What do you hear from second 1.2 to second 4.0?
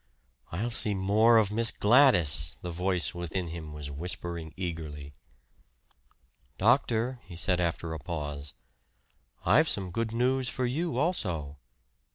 of Miss Gladys!" the voice within him was